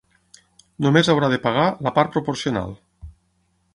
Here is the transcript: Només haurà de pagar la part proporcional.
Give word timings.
Només 0.85 1.11
haurà 1.13 1.29
de 1.33 1.39
pagar 1.45 1.67
la 1.89 1.93
part 1.99 2.13
proporcional. 2.17 2.77